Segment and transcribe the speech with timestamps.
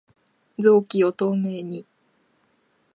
[0.57, 1.85] 臓器を透明に